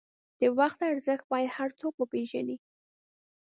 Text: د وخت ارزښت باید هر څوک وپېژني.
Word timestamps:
د 0.39 0.41
وخت 0.59 0.79
ارزښت 0.89 1.25
باید 1.33 1.53
هر 1.57 1.69
څوک 1.79 1.93
وپېژني. 1.97 2.57